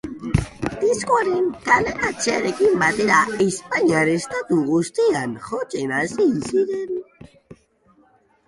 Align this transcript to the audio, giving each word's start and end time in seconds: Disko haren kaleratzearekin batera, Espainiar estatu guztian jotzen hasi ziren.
Disko 0.83 1.17
haren 1.17 1.49
kaleratzearekin 1.67 2.73
batera, 2.85 3.19
Espainiar 3.45 4.11
estatu 4.15 4.57
guztian 4.71 5.37
jotzen 5.51 5.95
hasi 5.99 6.27
ziren. 6.49 7.01